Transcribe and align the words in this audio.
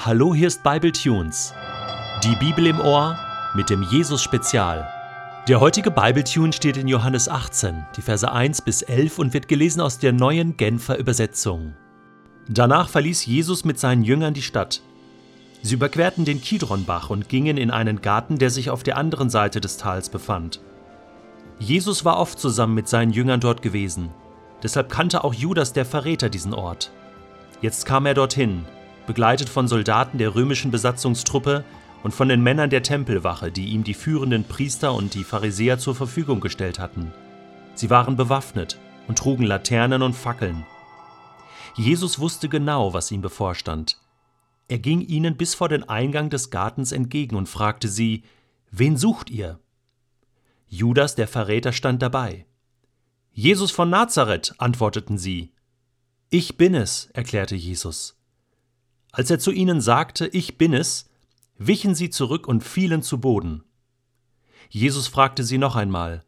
Hallo, 0.00 0.32
hier 0.32 0.46
ist 0.46 0.62
Bible 0.62 0.92
Tunes. 0.92 1.52
Die 2.22 2.36
Bibel 2.36 2.68
im 2.68 2.78
Ohr 2.78 3.18
mit 3.54 3.68
dem 3.68 3.82
Jesus 3.82 4.22
Spezial. 4.22 4.88
Der 5.48 5.58
heutige 5.58 5.90
Bible 5.90 6.22
Tune 6.22 6.52
steht 6.52 6.76
in 6.76 6.86
Johannes 6.86 7.28
18, 7.28 7.84
die 7.96 8.02
Verse 8.02 8.30
1 8.30 8.62
bis 8.62 8.82
11 8.82 9.18
und 9.18 9.34
wird 9.34 9.48
gelesen 9.48 9.80
aus 9.80 9.98
der 9.98 10.12
neuen 10.12 10.56
Genfer 10.56 10.98
Übersetzung. 10.98 11.74
Danach 12.48 12.88
verließ 12.88 13.26
Jesus 13.26 13.64
mit 13.64 13.80
seinen 13.80 14.04
Jüngern 14.04 14.34
die 14.34 14.42
Stadt. 14.42 14.82
Sie 15.62 15.74
überquerten 15.74 16.24
den 16.24 16.40
Kidronbach 16.40 17.10
und 17.10 17.28
gingen 17.28 17.56
in 17.56 17.72
einen 17.72 18.00
Garten, 18.00 18.38
der 18.38 18.50
sich 18.50 18.70
auf 18.70 18.84
der 18.84 18.98
anderen 18.98 19.30
Seite 19.30 19.60
des 19.60 19.78
Tals 19.78 20.10
befand. 20.10 20.60
Jesus 21.58 22.04
war 22.04 22.18
oft 22.18 22.38
zusammen 22.38 22.76
mit 22.76 22.86
seinen 22.86 23.10
Jüngern 23.10 23.40
dort 23.40 23.62
gewesen. 23.62 24.10
Deshalb 24.62 24.90
kannte 24.90 25.24
auch 25.24 25.34
Judas 25.34 25.72
der 25.72 25.84
Verräter 25.84 26.28
diesen 26.28 26.54
Ort. 26.54 26.92
Jetzt 27.60 27.84
kam 27.84 28.06
er 28.06 28.14
dorthin, 28.14 28.64
begleitet 29.08 29.48
von 29.48 29.66
Soldaten 29.66 30.18
der 30.18 30.36
römischen 30.36 30.70
Besatzungstruppe 30.70 31.64
und 32.04 32.14
von 32.14 32.28
den 32.28 32.42
Männern 32.42 32.70
der 32.70 32.84
Tempelwache, 32.84 33.50
die 33.50 33.70
ihm 33.70 33.82
die 33.82 33.94
führenden 33.94 34.44
Priester 34.44 34.94
und 34.94 35.14
die 35.14 35.24
Pharisäer 35.24 35.78
zur 35.78 35.96
Verfügung 35.96 36.38
gestellt 36.38 36.78
hatten. 36.78 37.12
Sie 37.74 37.90
waren 37.90 38.16
bewaffnet 38.16 38.78
und 39.08 39.18
trugen 39.18 39.44
Laternen 39.44 40.02
und 40.02 40.12
Fackeln. 40.12 40.64
Jesus 41.74 42.18
wusste 42.18 42.48
genau, 42.48 42.92
was 42.92 43.10
ihm 43.10 43.22
bevorstand. 43.22 43.98
Er 44.68 44.78
ging 44.78 45.00
ihnen 45.00 45.36
bis 45.36 45.54
vor 45.54 45.68
den 45.68 45.88
Eingang 45.88 46.28
des 46.28 46.50
Gartens 46.50 46.92
entgegen 46.92 47.34
und 47.34 47.48
fragte 47.48 47.88
sie, 47.88 48.24
Wen 48.70 48.96
sucht 48.98 49.30
ihr? 49.30 49.58
Judas 50.66 51.14
der 51.14 51.26
Verräter 51.26 51.72
stand 51.72 52.02
dabei. 52.02 52.44
Jesus 53.32 53.70
von 53.70 53.88
Nazareth, 53.88 54.54
antworteten 54.58 55.16
sie. 55.16 55.52
Ich 56.28 56.58
bin 56.58 56.74
es, 56.74 57.06
erklärte 57.14 57.56
Jesus. 57.56 58.17
Als 59.12 59.30
er 59.30 59.38
zu 59.38 59.50
ihnen 59.50 59.80
sagte, 59.80 60.26
Ich 60.28 60.58
bin 60.58 60.74
es, 60.74 61.10
wichen 61.56 61.94
sie 61.94 62.10
zurück 62.10 62.46
und 62.46 62.62
fielen 62.62 63.02
zu 63.02 63.20
Boden. 63.20 63.64
Jesus 64.70 65.08
fragte 65.08 65.44
sie 65.44 65.58
noch 65.58 65.76
einmal, 65.76 66.24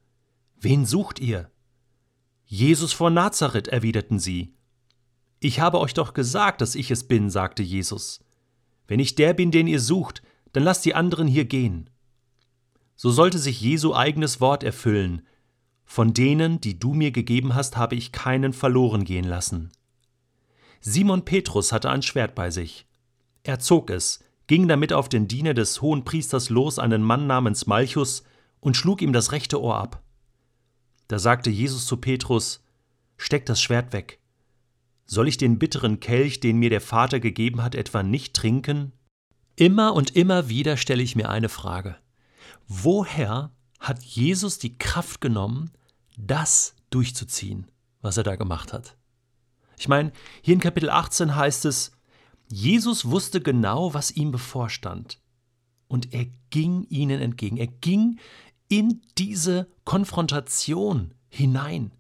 Wen 0.60 0.86
sucht 0.86 1.20
ihr? 1.20 1.50
Jesus 2.44 2.92
von 2.92 3.14
Nazareth, 3.14 3.68
erwiderten 3.68 4.18
sie. 4.18 4.54
Ich 5.38 5.60
habe 5.60 5.78
euch 5.78 5.94
doch 5.94 6.12
gesagt, 6.12 6.60
dass 6.60 6.74
ich 6.74 6.90
es 6.90 7.04
bin, 7.06 7.30
sagte 7.30 7.62
Jesus. 7.62 8.24
Wenn 8.86 9.00
ich 9.00 9.14
der 9.14 9.34
bin, 9.34 9.50
den 9.50 9.66
ihr 9.66 9.80
sucht, 9.80 10.22
dann 10.52 10.64
lasst 10.64 10.84
die 10.84 10.94
anderen 10.94 11.28
hier 11.28 11.44
gehen. 11.44 11.88
So 12.96 13.10
sollte 13.10 13.38
sich 13.38 13.60
Jesu 13.60 13.94
eigenes 13.94 14.40
Wort 14.40 14.64
erfüllen. 14.64 15.22
Von 15.84 16.12
denen, 16.12 16.60
die 16.60 16.78
du 16.78 16.92
mir 16.92 17.10
gegeben 17.10 17.54
hast, 17.54 17.76
habe 17.76 17.94
ich 17.94 18.12
keinen 18.12 18.52
verloren 18.52 19.04
gehen 19.04 19.24
lassen. 19.24 19.70
Simon 20.80 21.24
Petrus 21.24 21.72
hatte 21.72 21.90
ein 21.90 22.02
Schwert 22.02 22.34
bei 22.34 22.50
sich. 22.50 22.86
Er 23.42 23.58
zog 23.58 23.90
es, 23.90 24.20
ging 24.46 24.66
damit 24.66 24.92
auf 24.92 25.08
den 25.08 25.28
Diener 25.28 25.54
des 25.54 25.82
hohen 25.82 26.04
Priesters 26.04 26.48
los, 26.50 26.78
einen 26.78 27.02
Mann 27.02 27.26
namens 27.26 27.66
Malchus, 27.66 28.24
und 28.60 28.76
schlug 28.76 29.02
ihm 29.02 29.12
das 29.12 29.32
rechte 29.32 29.60
Ohr 29.60 29.76
ab. 29.76 30.02
Da 31.08 31.18
sagte 31.18 31.50
Jesus 31.50 31.86
zu 31.86 31.98
Petrus: 31.98 32.64
Steck 33.16 33.46
das 33.46 33.60
Schwert 33.60 33.92
weg. 33.92 34.20
Soll 35.04 35.28
ich 35.28 35.36
den 35.36 35.58
bitteren 35.58 36.00
Kelch, 36.00 36.40
den 36.40 36.58
mir 36.58 36.70
der 36.70 36.80
Vater 36.80 37.20
gegeben 37.20 37.62
hat, 37.62 37.74
etwa 37.74 38.02
nicht 38.02 38.34
trinken? 38.34 38.92
Immer 39.56 39.94
und 39.94 40.16
immer 40.16 40.48
wieder 40.48 40.76
stelle 40.76 41.02
ich 41.02 41.16
mir 41.16 41.28
eine 41.28 41.48
Frage. 41.48 41.96
Woher 42.68 43.50
hat 43.78 44.02
Jesus 44.02 44.58
die 44.58 44.78
Kraft 44.78 45.20
genommen, 45.20 45.72
das 46.16 46.76
durchzuziehen, 46.90 47.66
was 48.00 48.16
er 48.16 48.22
da 48.22 48.36
gemacht 48.36 48.72
hat? 48.72 48.96
Ich 49.80 49.88
meine, 49.88 50.12
hier 50.42 50.52
in 50.52 50.60
Kapitel 50.60 50.90
18 50.90 51.36
heißt 51.36 51.64
es, 51.64 51.92
Jesus 52.48 53.06
wusste 53.06 53.40
genau, 53.40 53.94
was 53.94 54.10
ihm 54.10 54.30
bevorstand. 54.30 55.18
Und 55.88 56.12
er 56.12 56.26
ging 56.50 56.84
ihnen 56.90 57.18
entgegen. 57.22 57.56
Er 57.56 57.68
ging 57.68 58.18
in 58.68 59.00
diese 59.16 59.68
Konfrontation 59.86 61.14
hinein. 61.30 61.92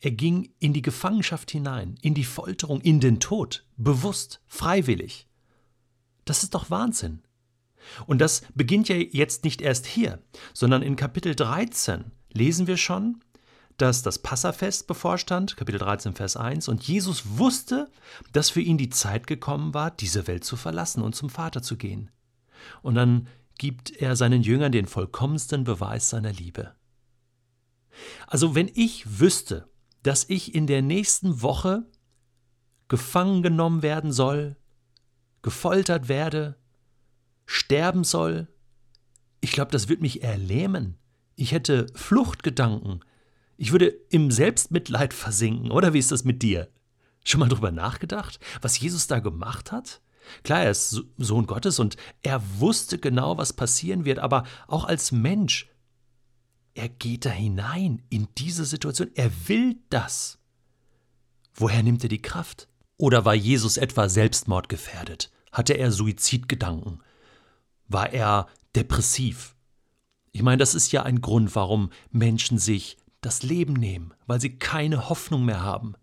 Er 0.00 0.10
ging 0.10 0.50
in 0.58 0.72
die 0.72 0.82
Gefangenschaft 0.82 1.52
hinein, 1.52 1.94
in 2.02 2.14
die 2.14 2.24
Folterung, 2.24 2.80
in 2.80 2.98
den 2.98 3.20
Tod, 3.20 3.64
bewusst, 3.76 4.40
freiwillig. 4.48 5.28
Das 6.24 6.42
ist 6.42 6.54
doch 6.54 6.68
Wahnsinn. 6.68 7.22
Und 8.06 8.20
das 8.20 8.42
beginnt 8.56 8.88
ja 8.88 8.96
jetzt 8.96 9.44
nicht 9.44 9.62
erst 9.62 9.86
hier, 9.86 10.20
sondern 10.52 10.82
in 10.82 10.96
Kapitel 10.96 11.36
13 11.36 12.06
lesen 12.32 12.66
wir 12.66 12.76
schon, 12.76 13.20
dass 13.80 14.02
das 14.02 14.18
Passafest 14.18 14.86
bevorstand, 14.86 15.56
Kapitel 15.56 15.78
13, 15.78 16.14
Vers 16.14 16.36
1, 16.36 16.68
und 16.68 16.82
Jesus 16.86 17.38
wusste, 17.38 17.90
dass 18.32 18.50
für 18.50 18.60
ihn 18.60 18.76
die 18.76 18.90
Zeit 18.90 19.26
gekommen 19.26 19.72
war, 19.72 19.90
diese 19.90 20.26
Welt 20.26 20.44
zu 20.44 20.56
verlassen 20.56 21.02
und 21.02 21.14
zum 21.14 21.30
Vater 21.30 21.62
zu 21.62 21.76
gehen. 21.76 22.10
Und 22.82 22.94
dann 22.94 23.28
gibt 23.58 23.90
er 23.90 24.16
seinen 24.16 24.42
Jüngern 24.42 24.72
den 24.72 24.86
vollkommensten 24.86 25.64
Beweis 25.64 26.10
seiner 26.10 26.32
Liebe. 26.32 26.74
Also 28.26 28.54
wenn 28.54 28.70
ich 28.74 29.20
wüsste, 29.20 29.68
dass 30.02 30.28
ich 30.28 30.54
in 30.54 30.66
der 30.66 30.82
nächsten 30.82 31.42
Woche 31.42 31.86
gefangen 32.88 33.42
genommen 33.42 33.82
werden 33.82 34.12
soll, 34.12 34.56
gefoltert 35.42 36.08
werde, 36.08 36.56
sterben 37.46 38.04
soll, 38.04 38.48
ich 39.40 39.52
glaube, 39.52 39.72
das 39.72 39.88
wird 39.88 40.02
mich 40.02 40.22
erlähmen. 40.22 40.98
Ich 41.34 41.52
hätte 41.52 41.86
Fluchtgedanken, 41.94 43.00
ich 43.60 43.72
würde 43.72 43.88
im 44.08 44.30
Selbstmitleid 44.30 45.12
versinken, 45.12 45.70
oder 45.70 45.92
wie 45.92 45.98
ist 45.98 46.10
das 46.10 46.24
mit 46.24 46.42
dir? 46.42 46.70
Schon 47.26 47.40
mal 47.40 47.48
drüber 47.50 47.70
nachgedacht, 47.70 48.40
was 48.62 48.80
Jesus 48.80 49.06
da 49.06 49.18
gemacht 49.18 49.70
hat? 49.70 50.00
Klar, 50.44 50.62
er 50.62 50.70
ist 50.70 51.02
Sohn 51.18 51.46
Gottes 51.46 51.78
und 51.78 51.98
er 52.22 52.40
wusste 52.58 52.96
genau, 52.96 53.36
was 53.36 53.52
passieren 53.52 54.06
wird, 54.06 54.18
aber 54.18 54.44
auch 54.66 54.84
als 54.84 55.12
Mensch, 55.12 55.68
er 56.72 56.88
geht 56.88 57.26
da 57.26 57.30
hinein 57.30 58.02
in 58.08 58.28
diese 58.38 58.64
Situation, 58.64 59.10
er 59.14 59.30
will 59.46 59.76
das. 59.90 60.38
Woher 61.52 61.82
nimmt 61.82 62.02
er 62.02 62.08
die 62.08 62.22
Kraft? 62.22 62.66
Oder 62.96 63.26
war 63.26 63.34
Jesus 63.34 63.76
etwa 63.76 64.08
selbstmordgefährdet? 64.08 65.30
Hatte 65.52 65.74
er 65.74 65.92
Suizidgedanken? 65.92 67.02
War 67.88 68.10
er 68.14 68.46
depressiv? 68.74 69.54
Ich 70.32 70.42
meine, 70.42 70.58
das 70.58 70.74
ist 70.74 70.92
ja 70.92 71.02
ein 71.02 71.20
Grund, 71.20 71.54
warum 71.54 71.90
Menschen 72.10 72.56
sich 72.56 72.96
das 73.20 73.42
Leben 73.42 73.74
nehmen, 73.74 74.14
weil 74.26 74.40
sie 74.40 74.58
keine 74.58 75.08
Hoffnung 75.08 75.44
mehr 75.44 75.62
haben. 75.62 75.94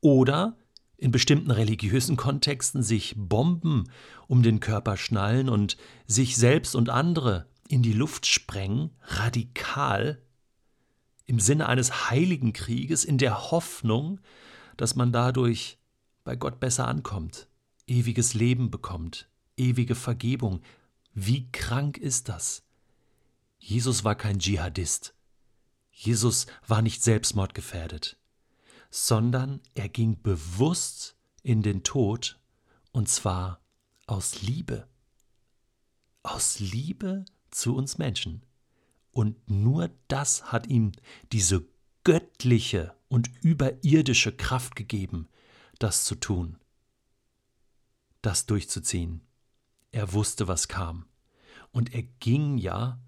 Oder 0.00 0.56
in 0.96 1.10
bestimmten 1.10 1.50
religiösen 1.50 2.16
Kontexten 2.16 2.82
sich 2.82 3.14
Bomben 3.16 3.84
um 4.28 4.42
den 4.42 4.60
Körper 4.60 4.96
schnallen 4.96 5.48
und 5.48 5.76
sich 6.06 6.36
selbst 6.36 6.74
und 6.74 6.88
andere 6.88 7.46
in 7.68 7.82
die 7.82 7.92
Luft 7.92 8.26
sprengen, 8.26 8.90
radikal, 9.02 10.22
im 11.26 11.40
Sinne 11.40 11.68
eines 11.68 12.10
heiligen 12.10 12.52
Krieges, 12.52 13.04
in 13.04 13.18
der 13.18 13.50
Hoffnung, 13.50 14.20
dass 14.76 14.94
man 14.94 15.12
dadurch 15.12 15.78
bei 16.24 16.36
Gott 16.36 16.60
besser 16.60 16.86
ankommt, 16.86 17.48
ewiges 17.86 18.34
Leben 18.34 18.70
bekommt, 18.70 19.28
ewige 19.56 19.94
Vergebung. 19.94 20.60
Wie 21.12 21.50
krank 21.50 21.98
ist 21.98 22.28
das? 22.28 22.62
Jesus 23.58 24.04
war 24.04 24.14
kein 24.14 24.38
Dschihadist. 24.38 25.15
Jesus 25.98 26.46
war 26.68 26.82
nicht 26.82 27.02
selbstmordgefährdet, 27.02 28.18
sondern 28.90 29.62
er 29.74 29.88
ging 29.88 30.20
bewusst 30.22 31.16
in 31.42 31.62
den 31.62 31.84
Tod, 31.84 32.38
und 32.92 33.08
zwar 33.08 33.64
aus 34.06 34.42
Liebe. 34.42 34.86
Aus 36.22 36.60
Liebe 36.60 37.24
zu 37.50 37.74
uns 37.74 37.96
Menschen. 37.96 38.44
Und 39.10 39.48
nur 39.48 39.90
das 40.08 40.52
hat 40.52 40.66
ihm 40.66 40.92
diese 41.32 41.66
göttliche 42.04 42.94
und 43.08 43.30
überirdische 43.40 44.36
Kraft 44.36 44.76
gegeben, 44.76 45.28
das 45.78 46.04
zu 46.04 46.14
tun, 46.14 46.58
das 48.20 48.44
durchzuziehen. 48.44 49.22
Er 49.92 50.12
wusste, 50.12 50.46
was 50.46 50.68
kam. 50.68 51.06
Und 51.72 51.94
er 51.94 52.02
ging 52.02 52.58
ja 52.58 53.00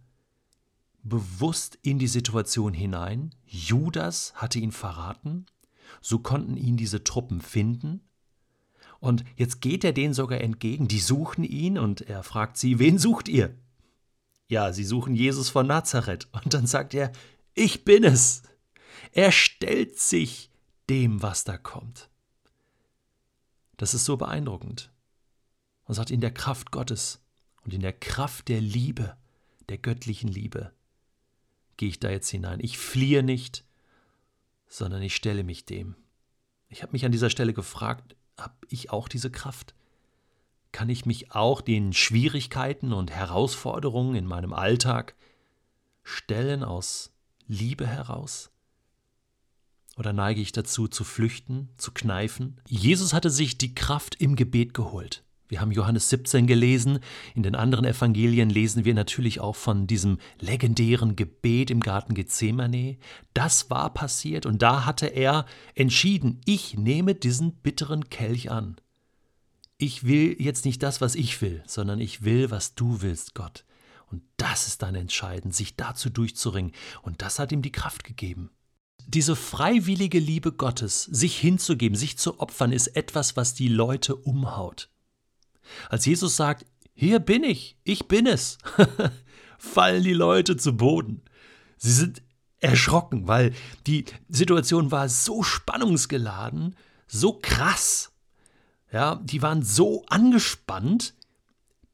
bewusst 1.09 1.79
in 1.83 1.99
die 1.99 2.09
Situation 2.09 2.75
hinein. 2.75 3.35
Judas 3.47 4.33
hatte 4.35 4.59
ihn 4.59 4.73
verraten. 4.73 5.47
So 6.01 6.19
konnten 6.19 6.57
ihn 6.57 6.77
diese 6.77 7.05
Truppen 7.05 7.41
finden. 7.41 8.01
Und 9.01 9.25
jetzt 9.37 9.61
geht 9.61 9.85
er 9.85 9.93
denen 9.93 10.15
sogar 10.15 10.41
entgegen. 10.41 10.89
Die 10.89 11.01
suchen 11.01 11.45
ihn 11.45 11.79
und 11.79 12.03
er 12.03 12.23
fragt 12.23 12.57
sie, 12.57 12.79
wen 12.79 12.99
sucht 12.99 13.29
ihr? 13.29 13.55
Ja, 14.49 14.73
sie 14.73 14.85
suchen 14.85 15.15
Jesus 15.15 15.51
von 15.51 15.67
Nazareth. 15.67 16.29
Und 16.33 16.55
dann 16.55 16.67
sagt 16.67 16.95
er, 16.95 17.13
ich 17.55 17.85
bin 17.85 18.05
es. 18.05 18.43
Er 19.13 19.33
stellt 19.33 19.99
sich 19.99 20.51
dem, 20.89 21.23
was 21.23 21.45
da 21.45 21.57
kommt. 21.57 22.09
Das 23.77 23.95
ist 23.95 24.05
so 24.05 24.17
beeindruckend. 24.17 24.91
Und 25.85 25.95
sagt 25.95 26.11
in 26.11 26.21
der 26.21 26.33
Kraft 26.33 26.71
Gottes 26.71 27.21
und 27.65 27.73
in 27.73 27.81
der 27.81 27.93
Kraft 27.93 28.49
der 28.49 28.61
Liebe, 28.61 29.17
der 29.69 29.79
göttlichen 29.79 30.29
Liebe, 30.29 30.73
gehe 31.79 31.89
ich 31.89 31.99
da 31.99 32.11
jetzt 32.11 32.29
hinein. 32.29 32.61
Ich 32.61 32.77
fliehe 32.77 33.23
nicht, 33.23 33.65
sondern 34.67 35.01
ich 35.01 35.17
stelle 35.17 35.45
mich 35.45 35.65
dem. 35.65 35.97
Ich 36.69 36.83
habe 36.83 36.93
mich 36.93 37.07
an 37.07 37.13
dieser 37.13 37.31
Stelle 37.31 37.55
gefragt, 37.55 38.15
habe 38.37 38.55
ich 38.69 38.91
auch 38.91 39.09
diese 39.09 39.31
Kraft? 39.31 39.75
Kann 40.71 40.91
ich 40.91 41.07
mich 41.07 41.33
auch 41.33 41.63
den 41.63 41.95
Schwierigkeiten 41.95 42.93
und 42.93 43.11
Herausforderungen 43.11 44.15
in 44.15 44.27
meinem 44.27 44.53
Alltag 44.53 45.15
stellen 46.03 46.63
aus 46.63 47.11
Liebe 47.47 47.87
heraus? 47.87 48.51
Oder 49.97 50.13
neige 50.13 50.41
ich 50.41 50.53
dazu 50.53 50.87
zu 50.87 51.05
flüchten, 51.05 51.71
zu 51.79 51.93
kneifen? 51.93 52.61
Jesus 52.69 53.15
hatte 53.15 53.31
sich 53.31 53.57
die 53.57 53.75
Kraft 53.75 54.15
im 54.17 54.37
Gebet 54.37 54.75
geholt. 54.75 55.25
Wir 55.49 55.63
haben 55.63 55.73
Johannes 55.73 56.11
17 56.11 56.47
gelesen, 56.47 57.01
in 57.35 57.43
den 57.43 57.55
anderen 57.55 57.87
Evangelien 57.87 58.51
lesen 58.51 58.85
wir 58.85 58.93
natürlich 58.93 59.41
auch 59.41 59.57
von 59.57 59.87
diesem 59.87 60.19
legendären 60.39 61.17
Gebet 61.17 61.71
im 61.71 61.81
Garten 61.81 62.13
Gethsemane. 62.13 62.99
Das 63.33 63.71
war 63.71 63.93
passiert 63.95 64.45
und 64.45 64.61
da 64.61 64.85
hatte 64.85 65.07
er 65.07 65.47
entschieden, 65.75 66.43
ich 66.45 66.77
nehme 66.77 67.15
diesen 67.15 67.53
bitteren 67.53 68.11
Kelch 68.11 68.51
an. 68.51 68.77
Ich 69.79 70.05
will 70.05 70.37
jetzt 70.39 70.67
nicht 70.67 70.83
das, 70.83 71.01
was 71.01 71.15
ich 71.15 71.41
will, 71.41 71.63
sondern 71.67 72.01
ich 72.01 72.25
will, 72.25 72.51
was 72.51 72.75
du 72.75 73.01
willst, 73.01 73.35
Gott. 73.35 73.65
Und 74.11 74.23
das 74.37 74.67
ist 74.67 74.83
dann 74.83 74.95
entscheidend, 74.95 75.55
sich 75.55 75.77
dazu 75.77 76.11
durchzuringen. 76.11 76.73
Und 77.03 77.23
das 77.23 77.39
hat 77.39 77.53
ihm 77.53 77.63
die 77.63 77.73
Kraft 77.73 78.05
gegeben. 78.05 78.51
Diese 79.07 79.37
freiwillige 79.37 80.19
Liebe 80.19 80.53
Gottes, 80.53 81.05
sich 81.05 81.39
hinzugeben, 81.39 81.97
sich 81.97 82.19
zu 82.19 82.41
opfern, 82.41 82.73
ist 82.73 82.89
etwas, 82.89 83.37
was 83.37 83.55
die 83.55 83.69
Leute 83.69 84.17
umhaut. 84.17 84.91
Als 85.89 86.07
Jesus 86.07 86.37
sagt, 86.37 86.67
hier 86.95 87.21
bin 87.21 87.45
ich, 87.45 87.77
ich 87.85 88.09
bin 88.09 88.27
es, 88.27 88.59
fallen 89.59 90.03
die 90.03 90.15
Leute 90.15 90.57
zu 90.57 90.77
Boden. 90.77 91.23
Sie 91.77 91.93
sind 91.93 92.23
erschrocken, 92.61 93.29
weil 93.29 93.55
die 93.87 94.05
Situation 94.29 94.91
war 94.91 95.09
so 95.09 95.43
spannungsgeladen, 95.43 96.75
so 97.07 97.39
krass. 97.41 98.13
Ja, 98.93 99.17
die 99.17 99.43
waren 99.43 99.63
so 99.63 100.05
angespannt, 100.09 101.15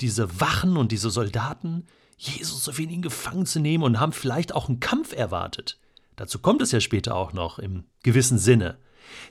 diese 0.01 0.41
Wachen 0.41 0.77
und 0.77 0.93
diese 0.93 1.11
Soldaten, 1.11 1.87
Jesus 2.17 2.65
so 2.65 2.79
wenig 2.79 3.03
gefangen 3.03 3.47
zu 3.47 3.61
nehmen 3.61 3.85
und 3.85 4.01
haben 4.01 4.13
vielleicht 4.13 4.55
auch 4.55 4.69
einen 4.69 4.81
Kampf 4.81 5.13
erwartet. 5.13 5.79
Dazu 6.17 6.39
kommt 6.39 6.63
es 6.63 6.73
ja 6.73 6.81
später 6.81 7.17
auch 7.17 7.33
noch 7.33 7.59
im 7.59 7.85
gewissen 8.03 8.39
Sinne. 8.39 8.79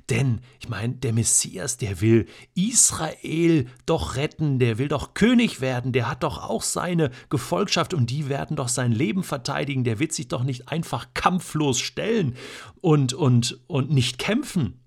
Denn, 0.10 0.42
ich 0.60 0.70
meine, 0.70 0.96
der 0.96 1.14
Messias, 1.14 1.78
der 1.78 2.02
will 2.02 2.28
Israel 2.56 3.68
doch 3.86 4.16
retten, 4.16 4.60
der 4.60 4.78
will 4.78 4.88
doch 4.88 5.14
König 5.14 5.62
werden, 5.62 5.94
der 5.94 6.10
hat 6.10 6.24
doch 6.24 6.50
auch 6.50 6.62
seine 6.62 7.12
Gefolgschaft 7.30 7.94
und 7.94 8.10
die 8.10 8.30
werden 8.30 8.56
doch 8.56 8.68
sein 8.68 8.92
Leben 8.92 9.24
verteidigen, 9.24 9.84
der 9.84 10.00
wird 10.00 10.14
sich 10.14 10.28
doch 10.28 10.44
nicht 10.44 10.70
einfach 10.70 11.14
kampflos 11.14 11.80
stellen 11.80 12.36
und, 12.82 13.14
und, 13.14 13.62
und 13.68 13.92
nicht 13.92 14.18
kämpfen 14.18 14.82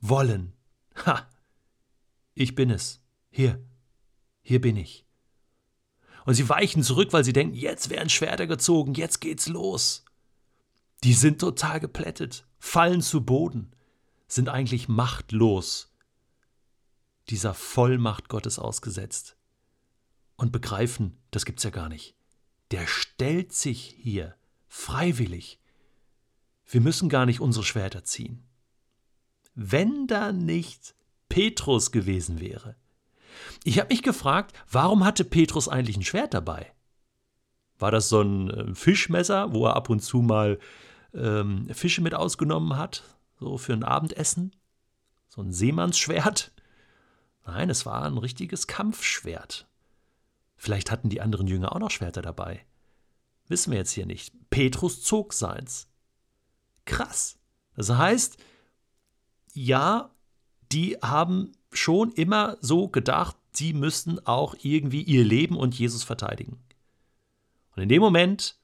wollen. 0.00 0.52
Ha! 1.06 1.28
Ich 2.34 2.54
bin 2.54 2.70
es. 2.70 3.02
Hier. 3.30 3.62
Hier 4.42 4.60
bin 4.60 4.76
ich. 4.76 5.04
Und 6.24 6.34
sie 6.34 6.48
weichen 6.48 6.82
zurück, 6.82 7.12
weil 7.12 7.24
sie 7.24 7.32
denken, 7.32 7.54
jetzt 7.54 7.90
werden 7.90 8.10
Schwerter 8.10 8.46
gezogen, 8.46 8.94
jetzt 8.94 9.20
geht's 9.20 9.48
los. 9.48 10.04
Die 11.04 11.14
sind 11.14 11.40
total 11.40 11.80
geplättet, 11.80 12.46
fallen 12.58 13.00
zu 13.02 13.24
Boden 13.24 13.72
sind 14.28 14.48
eigentlich 14.48 14.88
machtlos, 14.88 15.92
dieser 17.30 17.54
Vollmacht 17.54 18.28
Gottes 18.28 18.58
ausgesetzt 18.58 19.36
und 20.36 20.52
begreifen, 20.52 21.18
das 21.30 21.44
gibt's 21.44 21.64
ja 21.64 21.70
gar 21.70 21.88
nicht. 21.88 22.14
Der 22.70 22.86
stellt 22.86 23.52
sich 23.52 23.96
hier 24.00 24.36
freiwillig. 24.66 25.58
Wir 26.66 26.80
müssen 26.80 27.08
gar 27.08 27.26
nicht 27.26 27.40
unsere 27.40 27.64
Schwerter 27.64 28.04
ziehen. 28.04 28.46
Wenn 29.54 30.06
da 30.06 30.32
nicht 30.32 30.94
Petrus 31.28 31.90
gewesen 31.90 32.40
wäre. 32.40 32.76
Ich 33.64 33.78
habe 33.78 33.88
mich 33.88 34.02
gefragt, 34.02 34.54
warum 34.70 35.04
hatte 35.04 35.24
Petrus 35.24 35.68
eigentlich 35.68 35.96
ein 35.96 36.04
Schwert 36.04 36.34
dabei? 36.34 36.72
War 37.78 37.90
das 37.90 38.08
so 38.08 38.20
ein 38.20 38.50
äh, 38.50 38.74
Fischmesser, 38.74 39.52
wo 39.52 39.66
er 39.66 39.76
ab 39.76 39.88
und 39.90 40.00
zu 40.00 40.18
mal 40.18 40.58
ähm, 41.14 41.68
Fische 41.72 42.02
mit 42.02 42.14
ausgenommen 42.14 42.76
hat? 42.76 43.02
So 43.38 43.58
für 43.58 43.72
ein 43.72 43.84
Abendessen? 43.84 44.54
So 45.28 45.42
ein 45.42 45.52
Seemannsschwert? 45.52 46.52
Nein, 47.46 47.70
es 47.70 47.86
war 47.86 48.04
ein 48.04 48.18
richtiges 48.18 48.66
Kampfschwert. 48.66 49.66
Vielleicht 50.56 50.90
hatten 50.90 51.08
die 51.08 51.20
anderen 51.20 51.46
Jünger 51.46 51.72
auch 51.74 51.78
noch 51.78 51.90
Schwerter 51.90 52.20
dabei. 52.20 52.64
Wissen 53.46 53.70
wir 53.70 53.78
jetzt 53.78 53.92
hier 53.92 54.06
nicht. 54.06 54.34
Petrus 54.50 55.02
zog 55.02 55.32
seins. 55.32 55.88
Krass. 56.84 57.38
Das 57.74 57.90
heißt, 57.90 58.36
ja, 59.54 60.10
die 60.72 60.96
haben 61.00 61.52
schon 61.72 62.12
immer 62.12 62.58
so 62.60 62.88
gedacht, 62.88 63.36
sie 63.52 63.72
müssten 63.72 64.18
auch 64.26 64.54
irgendwie 64.62 65.02
ihr 65.02 65.24
Leben 65.24 65.56
und 65.56 65.78
Jesus 65.78 66.04
verteidigen. 66.04 66.58
Und 67.74 67.82
in 67.82 67.88
dem 67.88 68.00
Moment 68.00 68.58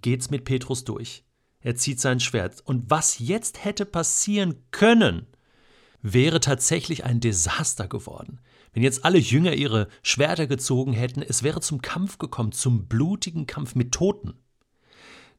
geht's 0.00 0.30
mit 0.30 0.44
Petrus 0.44 0.84
durch. 0.84 1.23
Er 1.64 1.74
zieht 1.74 1.98
sein 1.98 2.20
Schwert. 2.20 2.60
Und 2.64 2.90
was 2.90 3.18
jetzt 3.18 3.64
hätte 3.64 3.86
passieren 3.86 4.62
können, 4.70 5.26
wäre 6.02 6.38
tatsächlich 6.38 7.04
ein 7.04 7.20
Desaster 7.20 7.88
geworden. 7.88 8.38
Wenn 8.74 8.82
jetzt 8.82 9.04
alle 9.04 9.18
Jünger 9.18 9.54
ihre 9.54 9.88
Schwerter 10.02 10.46
gezogen 10.46 10.92
hätten, 10.92 11.22
es 11.22 11.42
wäre 11.42 11.60
zum 11.62 11.80
Kampf 11.80 12.18
gekommen, 12.18 12.52
zum 12.52 12.86
blutigen 12.86 13.46
Kampf 13.46 13.74
mit 13.74 13.92
Toten. 13.92 14.34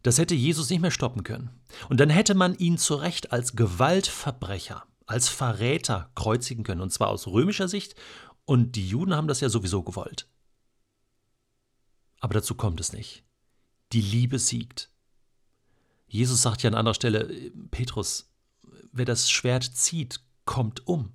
Das 0.02 0.18
hätte 0.18 0.34
Jesus 0.34 0.70
nicht 0.70 0.82
mehr 0.82 0.92
stoppen 0.92 1.24
können. 1.24 1.52
Und 1.90 2.00
dann 2.00 2.10
hätte 2.10 2.34
man 2.34 2.58
ihn 2.58 2.80
zu 2.80 2.96
Recht 2.96 3.32
als 3.32 3.56
Gewaltverbrecher, 3.56 4.84
als 5.06 5.30
Verräter 5.30 6.10
kreuzigen 6.16 6.64
können, 6.64 6.82
und 6.82 6.92
zwar 6.92 7.10
aus 7.10 7.28
römischer 7.28 7.68
Sicht, 7.68 7.96
und 8.46 8.76
die 8.76 8.88
Juden 8.88 9.16
haben 9.16 9.28
das 9.28 9.42
ja 9.42 9.50
sowieso 9.50 9.84
gewollt. 9.84 10.28
Aber 12.20 12.34
dazu 12.34 12.56
kommt 12.56 12.80
es 12.80 12.94
nicht. 12.94 13.24
Die 13.92 14.02
Liebe 14.02 14.40
siegt. 14.40 14.90
Jesus 16.16 16.42
sagt 16.42 16.64
ja 16.64 16.70
an 16.70 16.76
anderer 16.76 16.96
Stelle, 16.96 17.30
Petrus, 17.72 18.32
wer 18.92 19.06
das 19.06 19.30
Schwert 19.30 19.64
zieht, 19.64 20.22
kommt 20.46 20.88
um. 20.88 21.12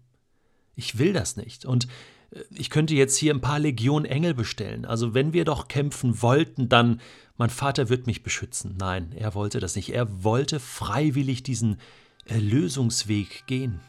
Ich 0.75 0.99
will 0.99 1.13
das 1.13 1.37
nicht. 1.37 1.65
Und 1.65 1.87
äh, 2.31 2.41
ich 2.51 2.71
könnte 2.71 2.95
jetzt 2.95 3.17
hier 3.17 3.33
ein 3.33 3.41
paar 3.41 3.59
Legionen 3.59 4.05
Engel 4.05 4.35
bestellen. 4.35 4.85
Also 4.85 5.15
wenn 5.15 5.33
wir 5.33 5.45
doch 5.45 5.69
kämpfen 5.69 6.21
wollten, 6.23 6.69
dann 6.69 7.01
mein 7.37 7.51
Vater 7.51 7.89
wird 7.89 8.07
mich 8.07 8.23
beschützen. 8.23 8.77
Nein, 8.79 9.13
er 9.17 9.35
wollte 9.35 9.61
das 9.61 9.75
nicht. 9.75 9.91
Er 9.91 10.23
wollte 10.23 10.61
freiwillig 10.61 11.43
diesen 11.43 11.79
Erlösungsweg 12.27 13.47
gehen. 13.47 13.81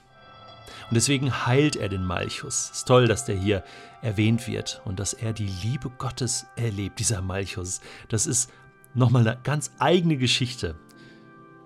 Und 0.89 0.95
deswegen 0.95 1.45
heilt 1.45 1.75
er 1.75 1.89
den 1.89 2.05
Malchus. 2.05 2.69
Ist 2.71 2.87
toll, 2.87 3.07
dass 3.07 3.25
der 3.25 3.37
hier 3.37 3.63
erwähnt 4.01 4.47
wird 4.47 4.81
und 4.85 4.99
dass 4.99 5.13
er 5.13 5.33
die 5.33 5.49
Liebe 5.63 5.89
Gottes 5.89 6.45
erlebt, 6.55 6.99
dieser 6.99 7.21
Malchus. 7.21 7.81
Das 8.07 8.25
ist 8.25 8.49
nochmal 8.93 9.27
eine 9.27 9.39
ganz 9.43 9.71
eigene 9.79 10.17
Geschichte 10.17 10.75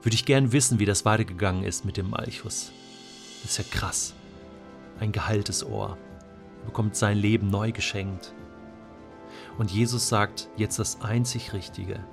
würde 0.05 0.15
ich 0.15 0.25
gern 0.25 0.51
wissen, 0.51 0.77
wie 0.77 0.85
das 0.85 1.03
weitergegangen 1.03 1.63
ist 1.63 1.83
mit 1.83 1.97
dem 1.97 2.11
Malchus. 2.11 2.71
Das 3.41 3.51
ist 3.51 3.57
ja 3.57 3.63
krass. 3.71 4.13
Ein 4.99 5.11
geheiltes 5.11 5.65
Ohr. 5.65 5.97
Er 6.61 6.65
bekommt 6.65 6.95
sein 6.95 7.17
Leben 7.17 7.49
neu 7.49 7.71
geschenkt. 7.71 8.31
Und 9.57 9.71
Jesus 9.71 10.07
sagt 10.07 10.47
jetzt 10.57 10.77
das 10.77 11.01
einzig 11.01 11.53
Richtige. 11.53 12.03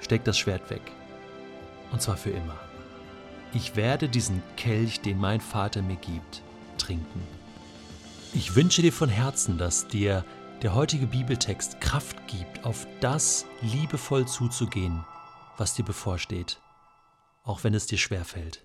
Steck 0.00 0.24
das 0.24 0.36
Schwert 0.36 0.68
weg. 0.68 0.82
Und 1.92 2.02
zwar 2.02 2.16
für 2.16 2.30
immer. 2.30 2.58
Ich 3.54 3.76
werde 3.76 4.08
diesen 4.08 4.42
Kelch, 4.56 5.00
den 5.00 5.18
mein 5.18 5.40
Vater 5.40 5.80
mir 5.80 5.94
gibt, 5.94 6.42
trinken. 6.76 7.22
Ich 8.34 8.56
wünsche 8.56 8.82
dir 8.82 8.92
von 8.92 9.08
Herzen, 9.08 9.58
dass 9.58 9.86
dir 9.86 10.24
der 10.62 10.74
heutige 10.74 11.06
Bibeltext 11.06 11.80
Kraft 11.80 12.26
gibt, 12.26 12.64
auf 12.64 12.84
das 13.00 13.46
liebevoll 13.60 14.26
zuzugehen, 14.26 15.04
was 15.56 15.74
dir 15.74 15.84
bevorsteht, 15.84 16.60
auch 17.44 17.64
wenn 17.64 17.74
es 17.74 17.86
dir 17.86 17.98
schwerfällt. 17.98 18.64